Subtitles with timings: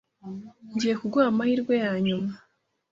[0.73, 2.31] Ngiye kuguha amahirwe yanyuma.